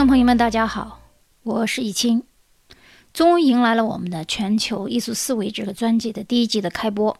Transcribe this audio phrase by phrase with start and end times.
[0.00, 1.02] 听众朋友们，大家好，
[1.42, 2.22] 我是易清。
[3.12, 7.14] 终于迎来了我们的全球艺术思维这个专辑的第一季的开播。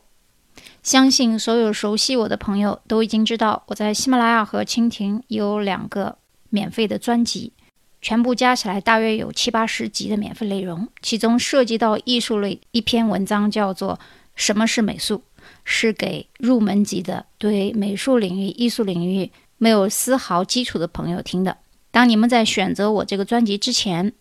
[0.82, 6.16] 相信所有熟悉我的朋友都已经知道，我在喜马拉雅和蜻蜓有两个
[6.48, 7.52] 免费的专辑，
[8.00, 10.88] 全部加起来大约有七八十集的免费内容。
[11.02, 13.96] 其中涉及到艺术类一篇文章，叫做
[14.34, 15.16] 《什么是美术》，
[15.64, 21.58] 是给入门级的对美术领域、艺术领域没有丝毫基础的朋友听的。
[21.90, 24.12] 当你们在选择我这个专辑之前，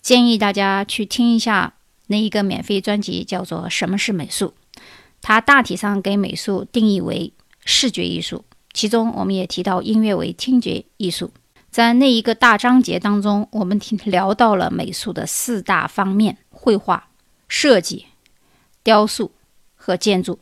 [0.00, 1.74] 建议大家去听一下
[2.08, 4.54] 那一个免费专辑，叫做《什么是美术》。
[5.20, 7.32] 它大体上给美术定义为
[7.64, 11.30] 视觉艺术，其中我们也提到音乐为听觉艺术。
[11.70, 17.08] 在那一个大章节当中，我们听聊到了美术的四大方面：绘画、
[17.46, 18.06] 设计、
[18.82, 19.30] 雕塑
[19.76, 20.40] 和建筑。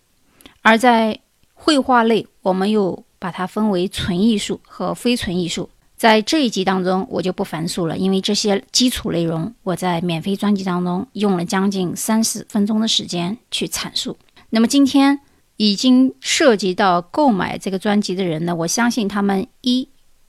[0.62, 1.20] 而在
[1.52, 5.68] 绘画类，我们又把它分为纯艺术和非纯艺术。
[6.00, 14.16] 在这一集当中，我就不繁述了，因为这些基础内容我在免费专辑当中用了将近三十分钟的时间去阐述。
[14.48, 15.20] 那么今天
[15.58, 19.86] 已经涉及到购买这个专辑的人呢，我相信他们一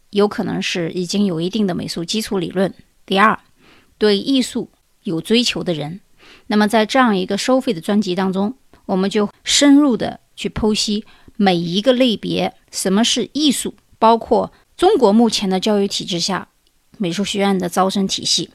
[0.10, 2.70] 有可能是已经有一定的美术基础理论；
[3.06, 3.40] 第二，
[3.98, 4.70] 对艺术
[5.04, 6.02] 有追求的人。
[6.48, 8.54] 那么在这样一个收费的专辑当中，
[8.88, 11.06] 我们就深入的去剖析
[11.38, 14.52] 每一个类别，什么是艺术，包括。
[14.82, 16.48] 中国目前的教育体制下，
[16.98, 18.50] 美术学院的招生体系，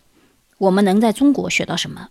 [0.58, 2.08] 我们能在中国学到什么？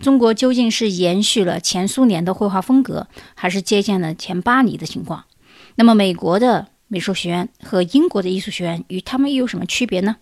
[0.00, 5.26] 中国究竟是延续了前苏联的绘画风格，还是借鉴了前巴黎的情况？
[5.76, 10.16] 那么，美国的美术学院和英国的艺术学院与他们又有什么区别呢？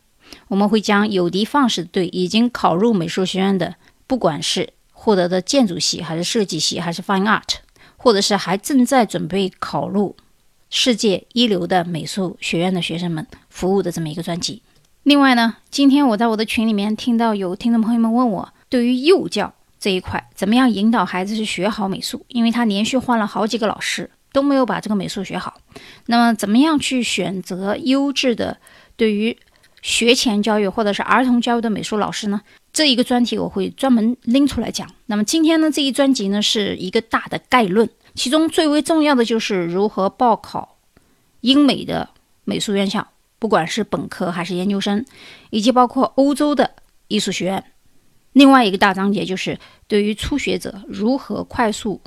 [0.49, 3.77] 我们会将有的放矢对已经考入美术学院的，
[4.07, 7.55] 不管是获得的建筑系，还是设计系，还是 Fine Art，
[7.97, 10.15] 或者是还正在准备考入。
[10.71, 14.63] 世界一流的美术学院的学生们服务的这么一个专辑。
[15.03, 22.25] 另外呢，今天我在我的群里面听到有听众朋友们问我，对于幼教这一块，怎么样引导孩子去学好美术？
[22.29, 25.59] 因为他连续换了好几个老师，都没有把这个美术学好。
[26.07, 28.59] 那么，怎么样去选择优质的
[28.95, 29.37] 对于
[29.83, 32.41] 学前教育或者是儿童教育的美术老师呢？
[32.73, 34.89] 这一个专题我会专门拎出来讲。
[35.07, 37.89] 那么今天呢，这一专辑呢是一个大的概论。
[38.15, 40.79] 其中最为重要的就是如何报考
[41.41, 42.11] 英美的
[42.45, 43.07] 美术院校，
[43.39, 45.05] 不管是本科还是研究生，
[45.51, 46.75] 以及包括欧洲的
[47.09, 47.65] 艺术学院。
[48.33, 52.01] 另外一个大章节就是对于初学者如何快速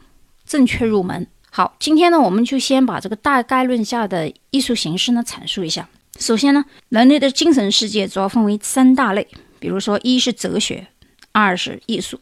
[0.46, 1.28] 正确入门。
[1.50, 5.90] 好，今天呢，我们就先把这个大概论下的艺术形式呢阐述一下。
[6.20, 9.28] 首先呢，人类的精神世界主要分为三大类，
[9.60, 10.88] 比如说一是哲学，
[11.32, 12.20] 二是艺术，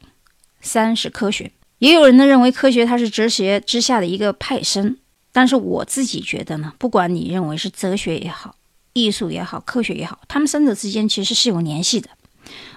[0.61, 1.51] 三是科学。
[1.81, 4.97] 也有人呢认为科学它是哲学之下的一个派生，
[5.31, 8.55] 但是我自己觉得呢，不管你认为是哲学也好，
[8.93, 12.11] 艺术也好，科学也好，它们三者之间其实是有联系的。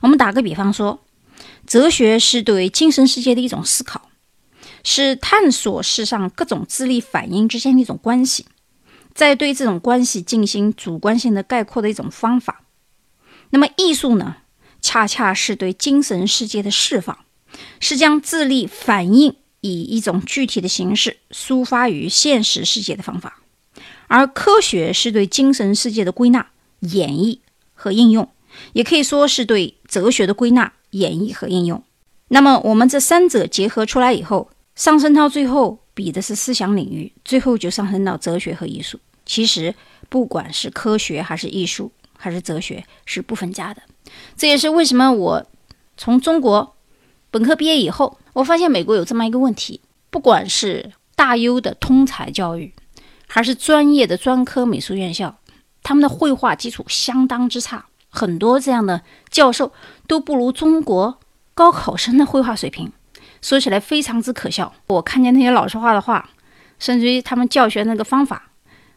[0.00, 1.04] 我们打个比方说，
[1.66, 4.08] 哲学是对精神世界的一种思考，
[4.82, 8.46] 是探索世上各种智力反应之间的一种关系，
[9.12, 12.62] 在对这种关系进行主观性的概括的一种方法。
[13.50, 14.36] 那么艺术呢，
[14.80, 17.18] 恰恰是对精神世界的释放。
[17.80, 23.40] 是将智力反应以一种具体的形式抒发于现实世界的方法，
[24.08, 27.38] 而科学是对精神世界的归纳、演绎
[27.74, 28.28] 和应用，
[28.74, 31.82] 也可以说是对哲学的归纳、演绎和应用。
[32.28, 38.98] 那么，我们这三者结合出来以后，上升到最后，比的是思想领域，最后就上升到哲学和艺术。
[39.24, 39.74] 其实，
[40.08, 43.82] 不管是科学还是艺术还是哲学，是不分家的。
[44.36, 45.46] 这也是为什么我
[45.96, 46.76] 从中国。
[47.34, 52.72] 本科毕业以后，我发现美国有这么一个问题：不管是大优的通才教育，
[53.26, 55.36] 还是专业的专科美术院校，
[55.82, 59.72] 他们的绘画基础相当之差，很多这样的教授
[60.06, 61.18] 都不如中国
[61.54, 62.92] 高考生的绘画水平。
[63.42, 64.72] 说起来非常之可笑。
[64.86, 66.30] 我看见那些老师画的画，
[66.78, 68.52] 甚至于他们教学那个方法。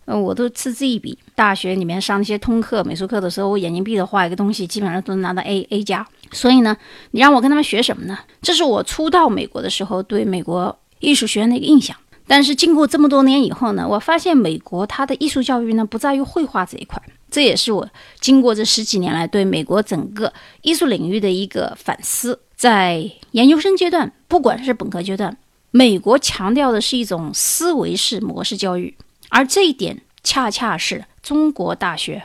[0.07, 1.17] 呃，我都嗤之以鼻。
[1.35, 6.07] 大学里面上那些通课、美术课的时候，我眼睛闭着画一个东西，基本上都能拿到 A、A 加。
[6.31, 6.75] 所以呢，
[7.11, 8.17] 你让我跟他们学什么呢？
[8.41, 11.95] 这是我初到美国的时候对美国艺术学院的一个印象。
[12.25, 17.01] 但是经过这么多年以后呢，我发现美国它的艺术教育呢不在于绘画这一块。
[17.29, 17.85] 这也是我
[18.21, 20.31] 经过这十几年来对美国整个
[20.61, 22.39] 艺术领域的一个反思。
[22.55, 25.37] 在研究生阶段，不管是本科阶段，
[25.71, 28.95] 美国强调的是一种思维式模式教育。
[29.29, 32.23] 而这一点恰恰是中国大学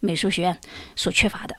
[0.00, 0.58] 美术学院
[0.96, 1.56] 所缺乏的。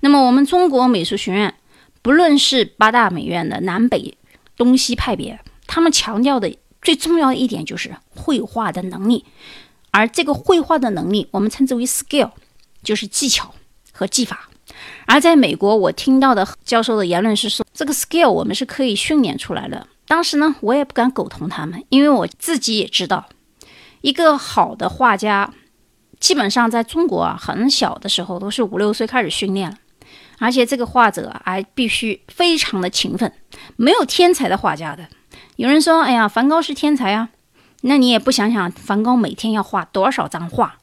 [0.00, 1.54] 那么，我们中国美术学院，
[2.02, 4.16] 不论是八大美院的南北
[4.56, 9.24] 东西派别，他们强调的最重要的一点就是绘画的能力。
[9.90, 12.32] 而这个绘画的能力，我们称之为 skill，
[12.82, 13.54] 就是技巧
[13.92, 14.48] 和技法。
[15.06, 19.86] 而在美国，我听到的教授的言论是说，这个 skill 我们是可以训练出来的。
[20.06, 23.26] 当时呢，我也不敢苟同他们，因为我自己也知道，
[24.04, 25.50] 一个好的画家，
[26.20, 29.78] 基本上在中国啊，很小的时候都是五六岁开始训练了，
[30.38, 33.32] 而且这个画者还必须非常的勤奋，
[33.76, 35.08] 没有天才的画家的。
[35.56, 37.30] 有人说，哎呀，梵高是天才啊，
[37.80, 40.76] 那你也不想想，梵高每天要画多少张画？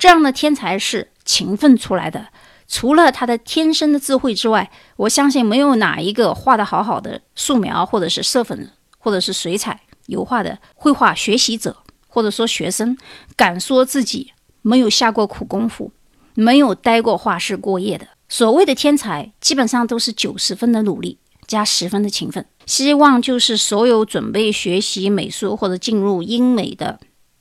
[0.00, 2.26] 这样的天才是勤奋出来的。
[2.66, 11.76] 除了他的天生的智慧之外，我相信没有哪一个画的好好的素描，或者是色粉，或者是水彩油画的绘画学习者，
[12.16, 12.96] 或者说学生，
[13.36, 14.32] 敢说自己
[14.62, 15.92] 没有下过苦功夫，
[16.32, 18.08] 没有待过画室过夜的。
[18.26, 22.46] 所谓的天才，基本上都是九十分的努力加十分的勤奋。
[22.64, 26.98] 希望就是所有准备学习美术或者进入英美的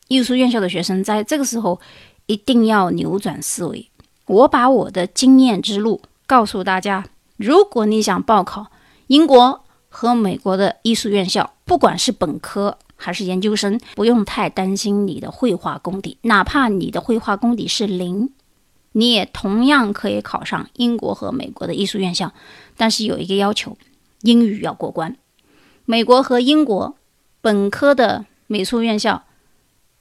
[0.10, 1.80] 艺术院校的学生，在这个时候
[2.25, 3.89] 一定要扭转思维。
[4.27, 7.06] 我把我的经验之路告诉大家：
[7.38, 8.68] 如果你想报考
[9.07, 16.18] 英国和美国的艺术院校，不管是本科还是研究生，不用太担心你的绘画功底。
[16.22, 18.32] 哪怕你的绘画功底是零，
[18.94, 22.34] 你也同样可以考上英国和美国的艺术院校。
[22.78, 23.78] 但是有一个要求，
[24.22, 25.16] 英语要过关。
[25.86, 26.96] 美国和英国
[27.42, 29.24] 本科的美术院校。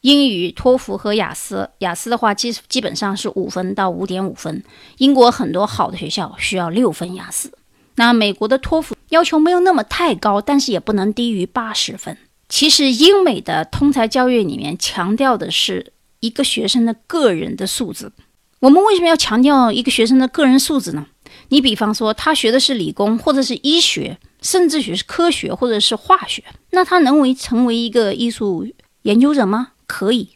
[0.00, 4.62] 英语托福和雅思，雅思的话基基本上是五分到五点五分。
[4.98, 7.56] 英国很多好的学校需要六分雅思。
[7.94, 12.18] 那美国的托福要求没有那么太高，但是也不能低于八十分。
[12.48, 18.12] 其实英美的通才教育里面强调的是一个学生的个人的素质。
[18.60, 21.06] 我们为什么要强调一个学生的个人素质呢？
[21.48, 28.66] 你比方说他学的是理工或者是医学，甚至学是科学或者是化学，那他能为成为一个艺术
[29.02, 29.72] 研究者吗？
[29.86, 30.30] 可以，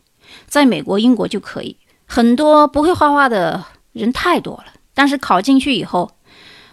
[0.47, 1.77] 在美国、英国就可以。
[2.05, 6.11] 很多不会画画的人太多了，但是考进去以后，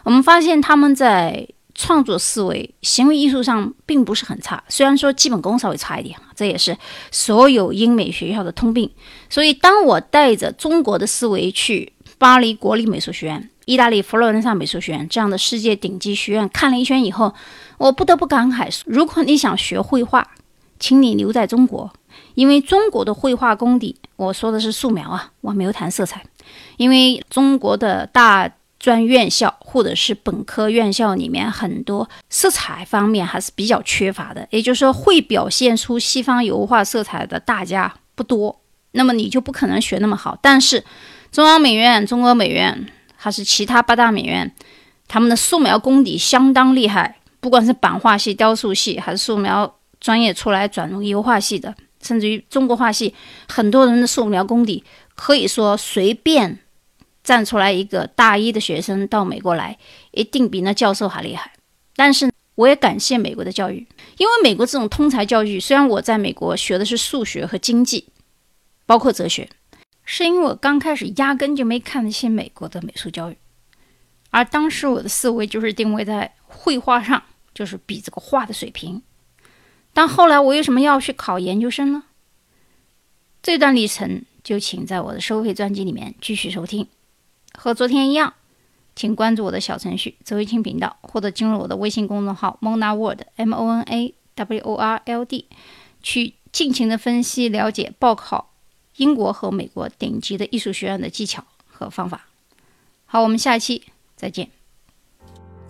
[0.03, 4.63] 我们发现他们在创作思维、行为艺术上并不是很差。
[4.69, 6.75] 虽然说基本功稍微差一点，这也是
[7.11, 8.89] 所有英美学校的通病。
[9.29, 17.33] 所以，当我带着中国的思维去巴黎国立美术学院、意大利佛罗伦萨美术学院这样的世界顶级学院看了一圈以后，
[17.77, 20.25] 我不得不感慨：如果你想学绘画，
[20.79, 21.91] 请你留在中国。
[22.35, 26.23] 因为中国的绘画功底，我说的是素描啊，我没有谈色彩。
[26.77, 28.49] 因为中国的大
[28.85, 38.61] 专院校或者是本科院校里面，很多色彩方面还是比较缺乏的，也就是说，会表现出西方油画色彩的大家不多。
[38.91, 40.37] 那么你就不可能学那么好。
[40.39, 40.83] 但是
[41.31, 42.85] 中央美院、中国美院
[43.15, 44.53] 还是其他八大美院，
[45.07, 51.73] 他们的素描功底相当厉害，不管是版画系、雕塑系，还是素描专业出来转入油画系的。
[52.03, 53.15] 甚至于中国画系
[53.47, 54.83] 很多人的素描功底，
[55.15, 56.59] 可以说随便
[57.25, 59.77] 站出来一个大一的学生到美国来，
[60.11, 61.51] 一定比那教授还厉害。
[61.95, 63.85] 但是我也感谢美国的教育，
[64.17, 68.07] 因为美国这种通才教育，虽然我在美国学的是数学和经济，
[68.85, 69.49] 包括哲学，
[70.05, 73.37] 是因为我刚开始压根就没看得起美国的美术教育，
[74.29, 79.01] 而当时我的思维就是定位在绘画上，就是比这个画的水平。
[79.93, 82.03] 但后来我为什么要去考研究生呢？
[83.41, 86.87] 这段历程就请在我的收费专辑里面继续收听。
[87.57, 88.33] 和昨天一样，
[88.95, 95.47] 请关注我的小程序“周一清频道”，或者进入我的微信公众号 “Mona World M O N A W O R L D”，
[96.01, 98.51] 去尽情的分析、了解报考
[98.97, 102.27] 英国和美国顶级的艺术学院的技巧和方法。
[103.05, 103.83] 好，我们下期
[104.15, 104.49] 再见。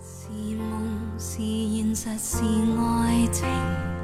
[0.00, 2.42] 是梦是，现实是，
[2.78, 3.95] 爱情。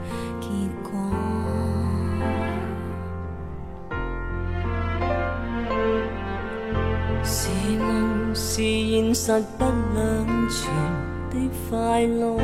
[9.25, 10.02] 实不两
[10.50, 10.59] 全
[11.31, 11.35] 的
[11.71, 12.37] 快乐，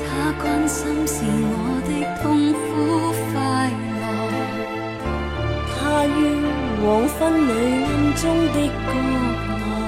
[0.00, 0.08] 他
[0.40, 1.90] 关心是我的
[2.22, 2.64] 痛苦
[3.34, 3.36] 快
[4.00, 4.02] 乐，
[5.76, 6.10] 他于
[6.80, 7.50] 黄昏里
[7.84, 7.86] 暗
[8.16, 8.88] 中的角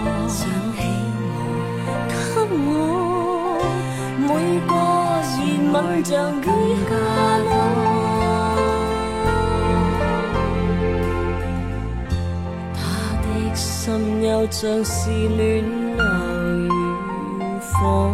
[0.04, 0.36] 落，想
[0.76, 0.78] 起
[1.24, 1.40] 我，
[2.12, 2.12] 给
[2.52, 2.68] 我
[4.20, 4.28] 每
[4.68, 4.70] 个
[5.32, 5.40] 热
[5.72, 6.46] 吻像更
[6.84, 6.92] 加
[7.48, 7.87] 多。
[13.88, 15.38] 心又像是暖
[15.96, 18.12] 流如火，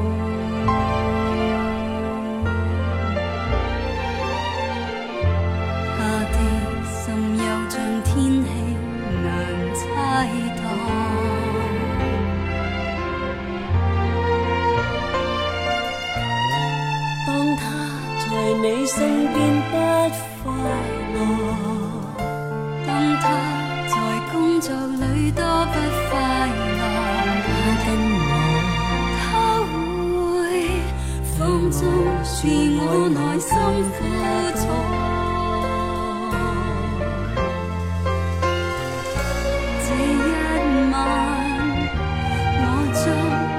[31.54, 31.80] 放纵
[32.24, 32.48] 是
[32.80, 32.82] 我
[33.14, 33.54] 内心
[33.94, 33.96] 苦
[34.58, 34.62] 楚。
[39.84, 40.10] 这一
[40.90, 40.92] 晚，
[42.58, 43.02] 我将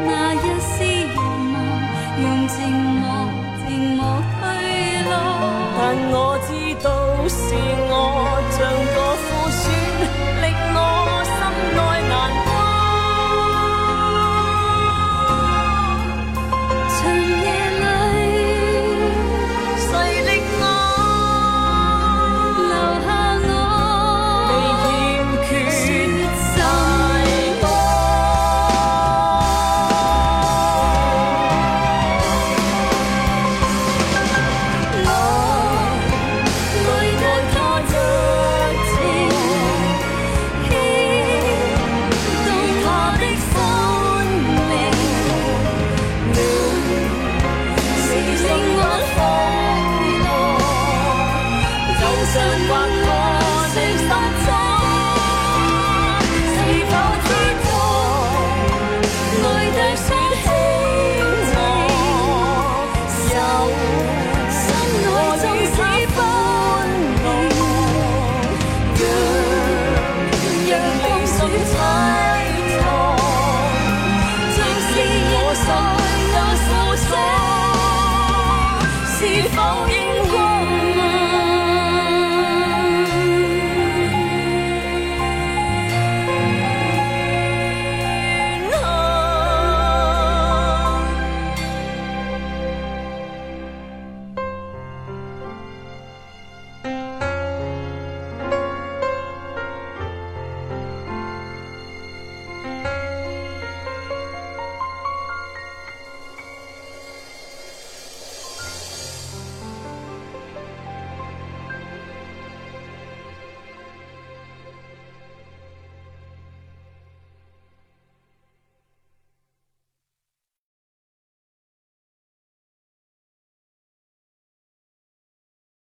[0.06, 1.16] 那一丝愿
[1.54, 1.56] 望，
[2.20, 2.54] 用寂
[3.00, 3.02] 寞
[3.64, 4.00] 静默
[4.36, 4.44] 推
[5.08, 5.10] 落。
[5.78, 5.80] 但
[6.12, 6.14] 我
[6.46, 6.52] 知
[6.84, 6.86] 道
[7.30, 7.40] 是
[7.88, 7.92] 我
[8.52, 8.60] 像
[8.94, 8.98] 个。